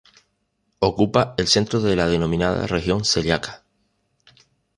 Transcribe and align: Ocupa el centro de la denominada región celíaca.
Ocupa 0.79 1.35
el 1.37 1.47
centro 1.47 1.79
de 1.79 1.95
la 1.95 2.07
denominada 2.07 2.65
región 2.65 3.05
celíaca. 3.05 3.63